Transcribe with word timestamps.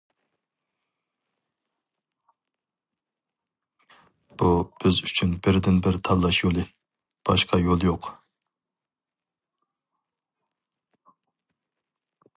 بۇ 4.41 4.49
بىز 4.83 5.03
ئۈچۈن 5.09 5.37
بىردىنبىر 5.49 6.01
تاللاش 6.09 6.41
يولى، 6.45 6.65
باشقا 7.31 7.61
يول 7.67 7.87
يوق. 7.89 8.11